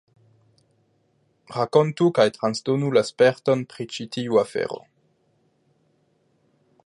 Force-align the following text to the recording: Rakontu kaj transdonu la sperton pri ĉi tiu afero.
Rakontu 1.57 2.07
kaj 2.19 2.25
transdonu 2.37 2.89
la 2.97 3.05
sperton 3.11 3.63
pri 3.73 3.87
ĉi 3.97 4.07
tiu 4.17 4.41
afero. 4.45 4.83